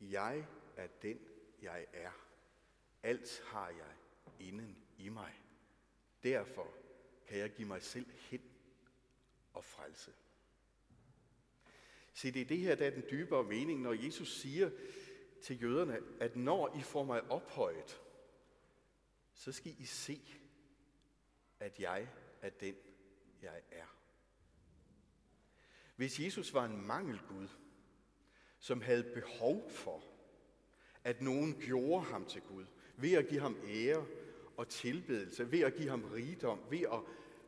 Jeg 0.00 0.46
er 0.76 0.86
den, 0.86 1.18
jeg 1.62 1.86
er. 1.92 2.12
Alt 3.02 3.42
har 3.46 3.68
jeg 3.68 3.96
inden 4.38 4.84
i 4.98 5.08
mig. 5.08 5.42
Derfor 6.22 6.74
kan 7.26 7.38
jeg 7.38 7.50
give 7.50 7.68
mig 7.68 7.82
selv 7.82 8.10
hen 8.10 8.42
og 9.52 9.64
frelse. 9.64 10.12
Se, 12.12 12.30
det 12.30 12.42
er 12.42 12.46
det 12.46 12.58
her, 12.58 12.74
der 12.74 12.86
er 12.86 12.90
den 12.90 13.04
dybere 13.10 13.44
mening, 13.44 13.80
når 13.80 13.92
Jesus 13.92 14.40
siger 14.40 14.70
til 15.42 15.62
jøderne, 15.62 15.98
at 16.20 16.36
når 16.36 16.76
I 16.78 16.82
får 16.82 17.04
mig 17.04 17.30
ophøjet, 17.30 18.00
så 19.34 19.52
skal 19.52 19.74
I 19.78 19.84
se, 19.84 20.20
at 21.60 21.80
jeg 21.80 22.08
er 22.42 22.50
den, 22.50 22.74
jeg 23.42 23.62
er. 23.70 23.96
Hvis 25.96 26.20
Jesus 26.20 26.54
var 26.54 26.64
en 26.64 26.86
mangelgud, 26.86 27.48
som 28.58 28.80
havde 28.80 29.02
behov 29.02 29.70
for, 29.70 30.04
at 31.04 31.22
nogen 31.22 31.60
gjorde 31.60 32.04
ham 32.04 32.24
til 32.24 32.42
Gud, 32.42 32.66
ved 32.96 33.12
at 33.12 33.28
give 33.28 33.40
ham 33.40 33.56
ære 33.68 34.06
og 34.56 34.68
tilbedelse, 34.68 35.52
ved 35.52 35.60
at 35.60 35.74
give 35.74 35.88
ham 35.88 36.04
rigdom, 36.04 36.60
ved 36.70 36.80
at 36.80 37.00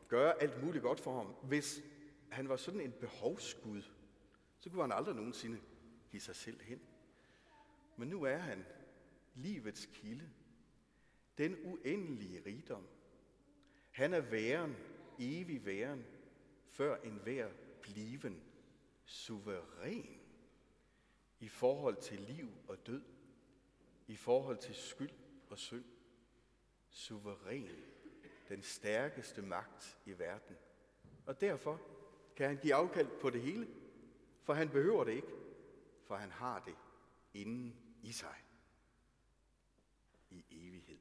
gøre 0.07 0.41
alt 0.41 0.63
muligt 0.63 0.83
godt 0.83 0.99
for 0.99 1.17
ham. 1.17 1.35
Hvis 1.43 1.81
han 2.29 2.49
var 2.49 2.55
sådan 2.55 2.81
en 2.81 2.91
behovsgud, 2.91 3.81
så 4.63 4.69
kunne 4.69 4.81
han 4.81 4.91
aldrig 4.91 5.15
nogensinde 5.15 5.61
give 6.11 6.21
sig 6.21 6.35
selv 6.35 6.61
hen. 6.61 6.81
Men 7.95 8.07
nu 8.07 8.23
er 8.23 8.37
han 8.37 8.65
livets 9.35 9.89
kilde, 9.93 10.29
den 11.37 11.57
uendelige 11.63 12.43
rigdom. 12.45 12.87
Han 13.91 14.13
er 14.13 14.21
væren, 14.21 14.75
evig 15.19 15.65
væren, 15.65 16.05
før 16.65 17.01
enhver 17.01 17.49
bliven 17.81 18.43
suveræn 19.05 20.19
i 21.39 21.47
forhold 21.47 21.95
til 22.01 22.19
liv 22.19 22.49
og 22.67 22.87
død, 22.87 23.03
i 24.07 24.15
forhold 24.15 24.57
til 24.57 24.75
skyld 24.75 25.13
og 25.49 25.59
synd. 25.59 25.85
Suveræn, 26.89 27.69
den 28.49 28.61
stærkeste 28.61 29.41
magt 29.41 29.97
i 30.05 30.19
verden. 30.19 30.55
Og 31.25 31.41
derfor 31.41 31.81
kan 32.35 32.47
han 32.47 32.57
give 32.57 32.73
afkald 32.73 33.19
på 33.21 33.29
det 33.29 33.41
hele, 33.41 33.82
for 34.43 34.53
han 34.53 34.69
behøver 34.69 35.03
det 35.03 35.11
ikke, 35.11 35.33
for 36.07 36.15
han 36.15 36.31
har 36.31 36.59
det 36.59 36.75
inden 37.33 37.75
i 38.01 38.11
sig 38.11 38.35
i 40.29 40.45
evighed. 40.51 40.99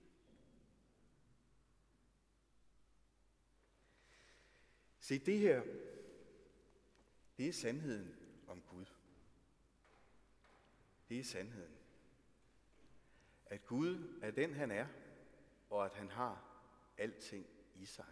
Se, 5.01 5.19
det 5.19 5.39
her, 5.39 5.63
det 7.37 7.49
er 7.49 7.53
sandheden 7.53 8.17
om 8.49 8.63
Gud. 8.63 8.87
Det 11.09 11.19
er 11.19 11.25
sandheden. 11.25 11.77
At 13.47 13.67
Gud 13.67 14.19
er 14.23 14.31
den, 14.31 14.55
han 14.55 14.71
er, 14.71 14.87
og 15.71 15.85
at 15.85 15.95
han 15.95 16.11
har 16.11 16.45
alting 16.99 17.47
i 17.75 17.85
sig. 17.85 18.07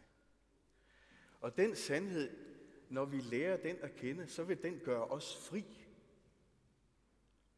Og 1.41 1.57
den 1.57 1.77
sandhed, 1.77 2.50
når 2.91 3.05
vi 3.05 3.21
lærer 3.21 3.57
den 3.57 3.77
at 3.81 3.95
kende, 3.95 4.27
så 4.27 4.45
vil 4.45 4.63
den 4.63 4.81
gøre 4.81 5.05
os 5.05 5.37
fri. 5.37 5.65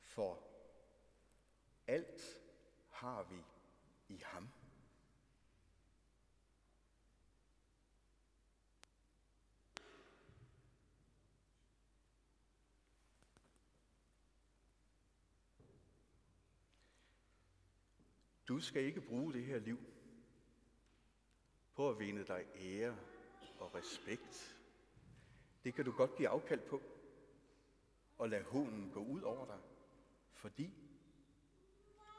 For 0.01 0.43
alt 1.87 2.43
har 2.91 3.23
vi 3.23 3.37
i 4.09 4.23
ham. 4.25 4.49
Du 18.49 18.61
skal 18.61 18.83
ikke 18.83 19.01
bruge 19.01 19.33
det 19.33 19.45
her 19.45 19.59
liv 19.59 19.79
på 21.75 21.91
at 21.91 21.99
vinde 21.99 22.25
dig 22.27 22.45
ære 22.57 22.97
og 23.59 23.75
respekt. 23.75 24.62
Det 25.65 25.75
kan 25.75 25.85
du 25.85 25.93
godt 25.93 26.17
give 26.17 26.29
afkald 26.29 26.61
på 26.61 26.83
og 28.19 28.29
lade 28.29 28.45
hunden 28.45 28.91
gå 28.95 29.01
ud 29.01 29.21
over 29.21 29.47
dig, 29.47 29.59
fordi 30.35 30.75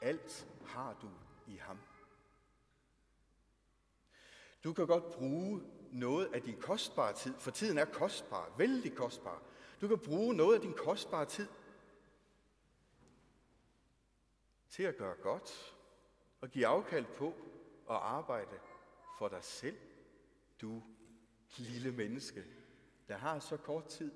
alt 0.00 0.48
har 0.66 0.98
du 1.02 1.10
i 1.52 1.56
ham. 1.56 1.78
Du 4.64 4.72
kan 4.72 4.86
godt 4.86 5.12
bruge 5.12 5.62
noget 5.92 6.34
af 6.34 6.42
din 6.42 6.60
kostbare 6.60 7.12
tid, 7.12 7.34
for 7.38 7.50
tiden 7.50 7.78
er 7.78 7.84
kostbar, 7.84 8.54
vældig 8.58 8.96
kostbar. 8.96 9.42
Du 9.80 9.88
kan 9.88 9.98
bruge 9.98 10.34
noget 10.34 10.54
af 10.54 10.60
din 10.60 10.74
kostbare 10.74 11.24
tid 11.24 11.48
til 14.68 14.82
at 14.82 14.96
gøre 14.96 15.16
godt 15.16 15.76
og 16.40 16.50
give 16.50 16.66
afkald 16.66 17.06
på 17.16 17.28
at 17.90 17.96
arbejde 17.96 18.58
for 19.18 19.28
dig 19.28 19.44
selv, 19.44 19.76
du 20.60 20.82
lille 21.56 21.92
menneske, 21.92 22.44
der 23.08 23.16
har 23.16 23.38
så 23.38 23.56
kort 23.56 23.88
tid, 23.88 24.12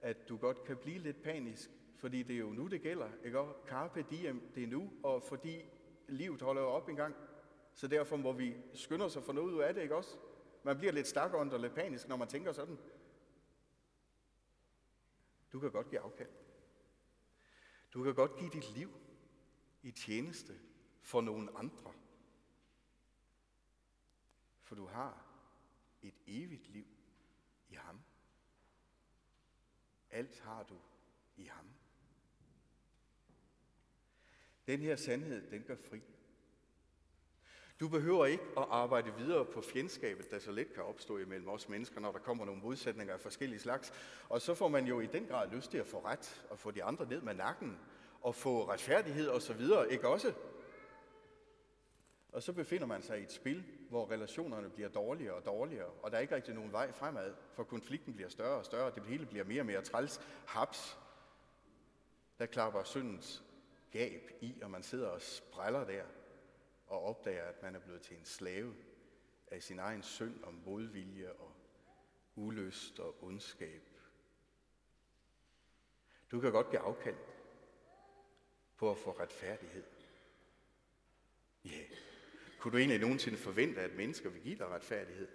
at 0.00 0.28
du 0.28 0.36
godt 0.36 0.64
kan 0.64 0.76
blive 0.76 0.98
lidt 0.98 1.22
panisk, 1.22 1.70
fordi 1.96 2.22
det 2.22 2.34
er 2.34 2.40
jo 2.40 2.52
nu, 2.52 2.66
det 2.66 2.82
gælder. 2.82 3.08
Ikke? 3.24 3.40
Og 3.40 3.64
carpe 3.66 4.06
diem, 4.10 4.52
det 4.54 4.62
er 4.62 4.66
nu, 4.66 4.92
og 5.02 5.22
fordi 5.22 5.64
livet 6.08 6.42
holder 6.42 6.62
op 6.62 6.88
en 6.88 6.96
gang. 6.96 7.14
Så 7.74 7.88
derfor 7.88 8.16
må 8.16 8.32
vi 8.32 8.56
skynde 8.74 9.04
os 9.04 9.16
at 9.16 9.22
få 9.22 9.32
noget 9.32 9.52
ud 9.52 9.60
af 9.60 9.74
det, 9.74 9.82
ikke 9.82 9.96
også? 9.96 10.16
Man 10.62 10.78
bliver 10.78 10.92
lidt 10.92 11.06
stakånd 11.06 11.52
og 11.52 11.60
lidt 11.60 11.74
panisk, 11.74 12.08
når 12.08 12.16
man 12.16 12.28
tænker 12.28 12.52
sådan. 12.52 12.78
Du 15.52 15.60
kan 15.60 15.70
godt 15.70 15.90
give 15.90 16.00
afkald. 16.00 16.30
Du 17.94 18.02
kan 18.02 18.14
godt 18.14 18.36
give 18.36 18.50
dit 18.50 18.70
liv 18.74 18.90
i 19.82 19.90
tjeneste 19.90 20.60
for 21.00 21.20
nogle 21.20 21.58
andre. 21.58 21.92
For 24.62 24.74
du 24.74 24.86
har 24.86 25.26
et 26.02 26.14
evigt 26.26 26.68
liv 26.68 26.86
i 27.68 27.74
ham. 27.74 28.00
Alt 30.10 30.40
har 30.40 30.62
du 30.62 30.74
i 31.36 31.44
ham. 31.44 31.66
Den 34.66 34.80
her 34.80 34.96
sandhed, 34.96 35.50
den 35.50 35.62
gør 35.62 35.76
fri. 35.90 36.02
Du 37.80 37.88
behøver 37.88 38.26
ikke 38.26 38.44
at 38.56 38.66
arbejde 38.70 39.14
videre 39.14 39.44
på 39.44 39.62
fjendskabet, 39.62 40.30
der 40.30 40.38
så 40.38 40.52
let 40.52 40.74
kan 40.74 40.82
opstå 40.82 41.18
imellem 41.18 41.48
os 41.48 41.68
mennesker, 41.68 42.00
når 42.00 42.12
der 42.12 42.18
kommer 42.18 42.44
nogle 42.44 42.60
modsætninger 42.60 43.14
af 43.14 43.20
forskellige 43.20 43.60
slags. 43.60 43.92
Og 44.28 44.40
så 44.40 44.54
får 44.54 44.68
man 44.68 44.86
jo 44.86 45.00
i 45.00 45.06
den 45.06 45.26
grad 45.26 45.50
lyst 45.50 45.70
til 45.70 45.78
at 45.78 45.86
få 45.86 46.04
ret 46.04 46.46
og 46.50 46.58
få 46.58 46.70
de 46.70 46.84
andre 46.84 47.06
ned 47.06 47.20
med 47.20 47.34
nakken 47.34 47.78
og 48.20 48.34
få 48.34 48.68
retfærdighed 48.70 49.28
og 49.28 49.42
så 49.42 49.52
videre, 49.52 49.92
ikke 49.92 50.08
også? 50.08 50.34
Og 52.32 52.42
så 52.42 52.52
befinder 52.52 52.86
man 52.86 53.02
sig 53.02 53.20
i 53.20 53.22
et 53.22 53.32
spil, 53.32 53.64
hvor 53.88 54.10
relationerne 54.10 54.70
bliver 54.70 54.88
dårligere 54.88 55.34
og 55.34 55.44
dårligere, 55.44 55.86
og 55.86 56.10
der 56.10 56.16
er 56.16 56.20
ikke 56.20 56.34
rigtig 56.34 56.54
nogen 56.54 56.72
vej 56.72 56.92
fremad, 56.92 57.34
for 57.52 57.64
konflikten 57.64 58.14
bliver 58.14 58.28
større 58.28 58.58
og 58.58 58.64
større, 58.64 58.84
og 58.84 58.94
det 58.94 59.02
hele 59.02 59.26
bliver 59.26 59.44
mere 59.44 59.62
og 59.62 59.66
mere 59.66 59.82
træls. 59.82 60.20
Haps, 60.46 60.98
der 62.38 62.46
klapper 62.46 62.82
syndens 62.84 63.44
gab 63.90 64.30
i, 64.40 64.60
og 64.62 64.70
man 64.70 64.82
sidder 64.82 65.08
og 65.08 65.22
spræller 65.22 65.84
der 65.84 66.04
og 66.86 67.02
opdager, 67.02 67.44
at 67.44 67.62
man 67.62 67.74
er 67.74 67.80
blevet 67.80 68.02
til 68.02 68.16
en 68.16 68.24
slave 68.24 68.74
af 69.50 69.62
sin 69.62 69.78
egen 69.78 70.02
synd 70.02 70.42
og 70.42 70.54
modvilje 70.54 71.32
og 71.32 71.52
ulyst 72.36 73.00
og 73.00 73.24
ondskab. 73.24 73.82
Du 76.30 76.40
kan 76.40 76.52
godt 76.52 76.70
give 76.70 76.80
afkald 76.80 77.16
på 78.76 78.90
at 78.90 78.98
få 78.98 79.10
retfærdighed. 79.10 79.84
Ja, 81.64 81.70
yeah 81.70 82.09
kunne 82.60 82.72
du 82.72 82.78
egentlig 82.78 83.00
nogensinde 83.00 83.38
forvente, 83.38 83.80
at 83.80 83.96
mennesker 83.96 84.30
vil 84.30 84.42
give 84.42 84.58
dig 84.58 84.66
retfærdighed? 84.66 85.28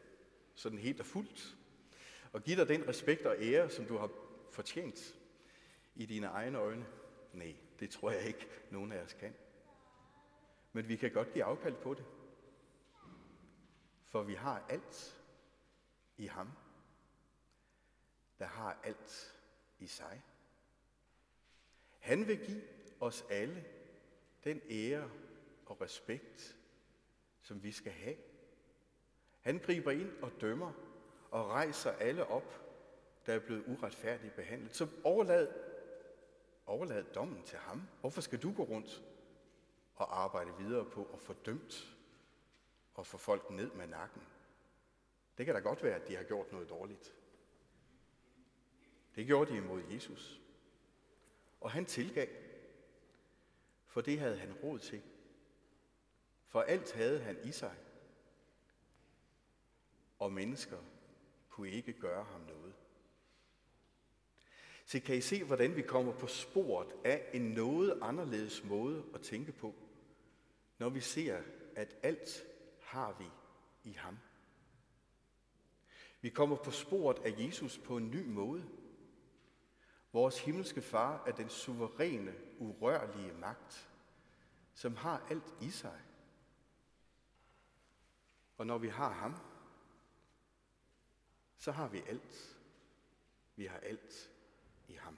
Sådan 0.55 0.79
helt 0.79 0.99
og 0.99 1.05
fuldt. 1.05 1.57
Og 2.33 2.43
give 2.43 2.57
dig 2.57 2.67
den 2.67 2.87
respekt 2.87 3.25
og 3.25 3.35
ære, 3.39 3.69
som 3.69 3.85
du 3.85 3.97
har 3.97 4.09
fortjent 4.51 5.15
i 5.95 6.05
dine 6.05 6.27
egne 6.27 6.57
øjne? 6.57 6.85
Nej, 7.33 7.55
det 7.79 7.89
tror 7.89 8.11
jeg 8.11 8.21
ikke, 8.21 8.47
nogen 8.71 8.91
af 8.91 9.01
os 9.01 9.13
kan. 9.13 9.33
Men 10.73 10.87
vi 10.87 10.95
kan 10.95 11.11
godt 11.11 11.33
give 11.33 11.43
afkald 11.43 11.75
på 11.75 11.93
det. 11.93 12.05
For 14.05 14.23
vi 14.23 14.33
har 14.33 14.65
alt 14.69 15.21
i 16.17 16.25
ham, 16.25 16.49
der 18.39 18.45
har 18.45 18.79
alt 18.83 19.35
i 19.79 19.87
sig. 19.87 20.23
Han 21.99 22.27
vil 22.27 22.45
give 22.45 22.61
os 22.99 23.25
alle 23.29 23.65
den 24.43 24.61
ære 24.69 25.09
og 25.65 25.81
respekt, 25.81 26.57
som 27.45 27.63
vi 27.63 27.71
skal 27.71 27.91
have. 27.91 28.15
Han 29.41 29.59
griber 29.59 29.91
ind 29.91 30.11
og 30.21 30.31
dømmer 30.41 30.71
og 31.31 31.49
rejser 31.49 31.91
alle 31.91 32.27
op, 32.27 32.61
der 33.25 33.33
er 33.33 33.39
blevet 33.39 33.63
uretfærdigt 33.67 34.35
behandlet. 34.35 34.75
Så 34.75 34.87
overlad, 35.03 35.53
overlad 36.65 37.03
dommen 37.03 37.43
til 37.43 37.57
ham. 37.57 37.87
Hvorfor 37.99 38.21
skal 38.21 38.41
du 38.41 38.53
gå 38.53 38.63
rundt 38.63 39.03
og 39.95 40.23
arbejde 40.23 40.57
videre 40.57 40.85
på 40.85 41.09
at 41.13 41.19
få 41.19 41.33
dømt 41.33 41.95
og 42.93 43.05
få 43.05 43.17
folk 43.17 43.49
ned 43.49 43.71
med 43.71 43.87
nakken? 43.87 44.21
Det 45.37 45.45
kan 45.45 45.55
da 45.55 45.61
godt 45.61 45.83
være, 45.83 45.95
at 45.95 46.07
de 46.07 46.15
har 46.15 46.23
gjort 46.23 46.51
noget 46.51 46.69
dårligt. 46.69 47.13
Det 49.15 49.25
gjorde 49.25 49.51
de 49.51 49.57
imod 49.57 49.83
Jesus. 49.91 50.41
Og 51.61 51.71
han 51.71 51.85
tilgav, 51.85 52.27
for 53.85 54.01
det 54.01 54.19
havde 54.19 54.37
han 54.37 54.53
råd 54.53 54.79
til. 54.79 55.01
For 56.55 56.61
alt 56.61 56.91
havde 56.91 57.19
han 57.19 57.37
i 57.43 57.51
sig. 57.51 57.75
Og 60.19 60.33
mennesker 60.33 60.77
kunne 61.49 61.69
ikke 61.69 61.93
gøre 61.93 62.23
ham 62.23 62.41
noget. 62.41 62.73
Så 64.85 64.99
kan 64.99 65.15
I 65.15 65.21
se, 65.21 65.43
hvordan 65.43 65.75
vi 65.75 65.81
kommer 65.81 66.13
på 66.13 66.27
sporet 66.27 66.87
af 67.05 67.29
en 67.33 67.41
noget 67.41 67.99
anderledes 68.01 68.63
måde 68.63 69.05
at 69.13 69.21
tænke 69.21 69.51
på, 69.51 69.75
når 70.77 70.89
vi 70.89 70.99
ser, 70.99 71.41
at 71.75 71.95
alt 72.03 72.45
har 72.81 73.15
vi 73.19 73.25
i 73.89 73.93
ham. 73.93 74.17
Vi 76.21 76.29
kommer 76.29 76.55
på 76.55 76.71
sporet 76.71 77.19
af 77.25 77.35
Jesus 77.37 77.77
på 77.77 77.97
en 77.97 78.11
ny 78.11 78.25
måde. 78.25 78.69
Vores 80.13 80.39
himmelske 80.39 80.81
far 80.81 81.23
er 81.27 81.31
den 81.31 81.49
suveræne, 81.49 82.35
urørlige 82.59 83.33
magt, 83.33 83.89
som 84.73 84.95
har 84.95 85.27
alt 85.29 85.55
i 85.61 85.69
sig. 85.69 86.01
Og 88.57 88.67
når 88.67 88.77
vi 88.77 88.87
har 88.87 89.13
ham, 89.13 89.35
så 91.57 91.71
har 91.71 91.87
vi 91.87 92.03
alt. 92.07 92.57
Vi 93.55 93.65
har 93.65 93.77
alt 93.77 94.31
i 94.87 94.93
ham. 94.93 95.17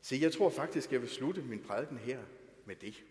Så 0.00 0.16
jeg 0.16 0.32
tror 0.32 0.50
faktisk, 0.50 0.92
jeg 0.92 1.00
vil 1.00 1.10
slutte 1.10 1.42
min 1.42 1.62
prædiken 1.62 1.98
her 1.98 2.24
med 2.64 2.76
det. 2.76 3.04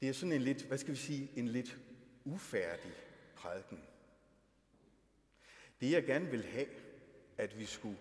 Det 0.00 0.08
er 0.08 0.12
sådan 0.12 0.32
en 0.32 0.42
lidt, 0.42 0.62
hvad 0.62 0.78
skal 0.78 0.92
vi 0.92 0.98
sige, 0.98 1.30
en 1.36 1.48
lidt 1.48 1.78
ufærdig 2.24 2.92
prædiken. 3.36 3.84
Det 5.80 5.90
jeg 5.90 6.04
gerne 6.04 6.26
vil 6.26 6.44
have, 6.44 6.68
at 7.36 7.58
vi 7.58 7.64
skulle 7.64 7.98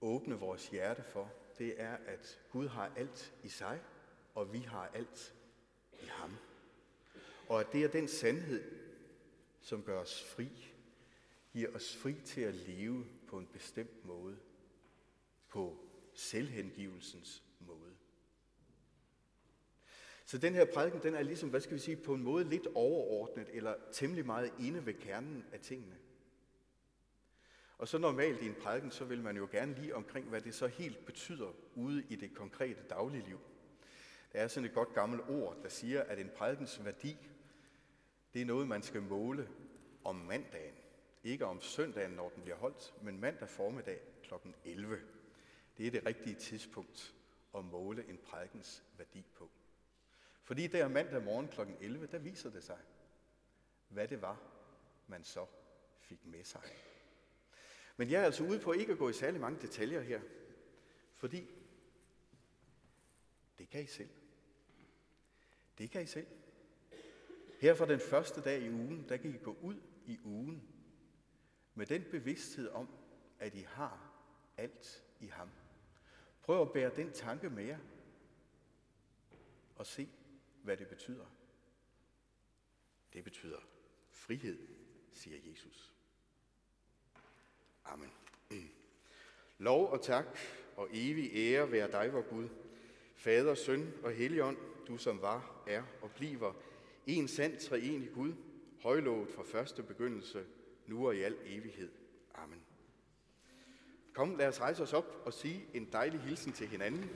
åbne 0.00 0.34
vores 0.34 0.68
hjerte 0.68 1.02
for, 1.02 1.32
det 1.58 1.80
er, 1.80 1.96
at 2.06 2.40
Gud 2.50 2.68
har 2.68 2.92
alt 2.96 3.34
i 3.42 3.48
sig, 3.48 3.80
og 4.34 4.52
vi 4.52 4.58
har 4.58 4.90
alt 4.94 5.34
i 5.92 6.06
ham. 6.06 6.36
Og 7.48 7.60
at 7.60 7.72
det 7.72 7.84
er 7.84 7.88
den 7.88 8.08
sandhed, 8.08 8.62
som 9.60 9.82
gør 9.82 10.00
os 10.00 10.24
fri, 10.24 10.72
giver 11.52 11.74
os 11.74 11.96
fri 11.96 12.14
til 12.24 12.40
at 12.40 12.54
leve 12.54 13.06
på 13.26 13.38
en 13.38 13.46
bestemt 13.46 14.04
måde, 14.04 14.38
på 15.48 15.78
selvhengivelsens 16.14 17.42
måde. 17.60 17.96
Så 20.24 20.38
den 20.38 20.54
her 20.54 20.64
prædiken, 20.64 21.02
den 21.02 21.14
er 21.14 21.22
ligesom, 21.22 21.48
hvad 21.48 21.60
skal 21.60 21.74
vi 21.74 21.80
sige, 21.80 21.96
på 21.96 22.14
en 22.14 22.22
måde 22.22 22.44
lidt 22.44 22.66
overordnet, 22.74 23.48
eller 23.52 23.74
temmelig 23.92 24.26
meget 24.26 24.52
inde 24.60 24.86
ved 24.86 24.94
kernen 24.94 25.44
af 25.52 25.60
tingene. 25.60 25.98
Og 27.78 27.88
så 27.88 27.98
normalt 27.98 28.42
i 28.42 28.46
en 28.46 28.54
prædiken, 28.54 28.90
så 28.90 29.04
vil 29.04 29.22
man 29.22 29.36
jo 29.36 29.48
gerne 29.52 29.74
lige 29.74 29.94
omkring, 29.94 30.28
hvad 30.28 30.40
det 30.40 30.54
så 30.54 30.66
helt 30.66 31.06
betyder 31.06 31.52
ude 31.74 32.04
i 32.08 32.16
det 32.16 32.34
konkrete 32.34 32.82
dagligliv. 32.90 33.38
Der 34.32 34.40
er 34.40 34.48
sådan 34.48 34.68
et 34.68 34.74
godt 34.74 34.94
gammelt 34.94 35.22
ord, 35.28 35.56
der 35.62 35.68
siger, 35.68 36.02
at 36.02 36.18
en 36.18 36.30
prædikens 36.36 36.84
værdi, 36.84 37.16
det 38.34 38.42
er 38.42 38.46
noget, 38.46 38.68
man 38.68 38.82
skal 38.82 39.02
måle 39.02 39.48
om 40.04 40.16
mandagen. 40.16 40.74
Ikke 41.24 41.46
om 41.46 41.60
søndagen, 41.60 42.10
når 42.10 42.28
den 42.28 42.42
bliver 42.42 42.56
holdt, 42.56 42.94
men 43.02 43.20
mandag 43.20 43.48
formiddag 43.48 44.00
kl. 44.22 44.34
11. 44.64 45.00
Det 45.78 45.86
er 45.86 45.90
det 45.90 46.06
rigtige 46.06 46.36
tidspunkt 46.36 47.14
at 47.54 47.64
måle 47.64 48.08
en 48.08 48.18
prædikens 48.18 48.84
værdi 48.98 49.24
på. 49.34 49.50
Fordi 50.44 50.66
der 50.66 50.88
mandag 50.88 51.22
morgen 51.22 51.48
kl. 51.48 51.60
11, 51.80 52.06
der 52.06 52.18
viser 52.18 52.50
det 52.50 52.64
sig, 52.64 52.78
hvad 53.88 54.08
det 54.08 54.22
var, 54.22 54.40
man 55.06 55.24
så 55.24 55.46
fik 56.00 56.26
med 56.26 56.44
sig. 56.44 56.62
Men 57.96 58.10
jeg 58.10 58.20
er 58.20 58.24
altså 58.24 58.44
ude 58.44 58.60
på 58.60 58.72
ikke 58.72 58.92
at 58.92 58.98
gå 58.98 59.08
i 59.08 59.12
særlig 59.12 59.40
mange 59.40 59.60
detaljer 59.60 60.00
her, 60.00 60.20
fordi 61.14 61.54
det 63.58 63.68
kan 63.70 63.82
I 63.82 63.86
selv. 63.86 64.08
Det 65.78 65.90
kan 65.90 66.02
I 66.02 66.06
selv. 66.06 66.26
Her 67.60 67.74
fra 67.74 67.86
den 67.86 68.00
første 68.00 68.40
dag 68.40 68.62
i 68.62 68.70
ugen, 68.70 69.08
der 69.08 69.16
kan 69.16 69.34
I 69.34 69.38
gå 69.38 69.56
ud 69.62 69.80
i 70.06 70.18
ugen 70.24 70.68
med 71.74 71.86
den 71.86 72.04
bevidsthed 72.10 72.68
om, 72.68 72.88
at 73.38 73.54
I 73.54 73.60
har 73.60 74.12
alt 74.56 75.04
i 75.20 75.26
ham. 75.26 75.50
Prøv 76.42 76.62
at 76.62 76.72
bære 76.72 76.96
den 76.96 77.12
tanke 77.12 77.50
med 77.50 77.64
jer 77.64 77.78
og 79.76 79.86
se, 79.86 80.08
hvad 80.62 80.76
det 80.76 80.88
betyder. 80.88 81.26
Det 83.12 83.24
betyder 83.24 83.58
frihed, 84.10 84.58
siger 85.12 85.36
Jesus. 85.50 85.94
Amen. 87.84 88.12
Lov 89.58 89.90
og 89.90 90.02
tak 90.02 90.38
og 90.76 90.88
evig 90.92 91.30
ære 91.34 91.72
være 91.72 91.90
dig, 91.90 92.12
vor 92.12 92.22
Gud, 92.22 92.48
Fader, 93.14 93.54
Søn 93.54 93.92
og 94.02 94.12
Helligånd, 94.12 94.56
du 94.88 94.96
som 94.96 95.22
var, 95.22 95.62
er 95.66 95.82
og 96.02 96.10
bliver 96.10 96.52
en 97.06 97.28
sand 97.28 97.58
treenig 97.58 98.10
Gud, 98.14 98.32
højlovet 98.82 99.28
fra 99.28 99.42
første 99.42 99.82
begyndelse, 99.82 100.44
nu 100.86 101.06
og 101.06 101.16
i 101.16 101.22
al 101.22 101.36
evighed. 101.44 101.90
Amen. 102.34 102.62
Kom, 104.12 104.36
lad 104.36 104.48
os 104.48 104.60
rejse 104.60 104.82
os 104.82 104.92
op 104.92 105.22
og 105.24 105.32
sige 105.32 105.66
en 105.74 105.88
dejlig 105.92 106.20
hilsen 106.20 106.52
til 106.52 106.66
hinanden. 106.66 107.10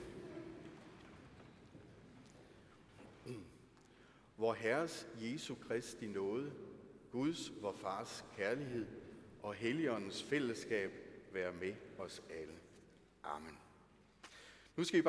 Vor 4.37 4.53
Herres 4.53 5.07
Jesu 5.21 5.55
Kristi 5.55 6.07
nåde, 6.07 6.53
Guds, 7.11 7.61
vor 7.61 7.71
Fars 7.71 8.25
kærlighed 8.35 8.87
og 9.43 9.53
Helligåndens 9.53 10.23
fællesskab 10.23 10.91
være 11.33 11.53
med 11.53 11.73
os 11.97 12.23
alle. 12.29 12.53
Amen. 13.23 13.57
Nu 14.75 14.83
skal 14.83 14.99
I 14.99 15.01
bare 15.01 15.05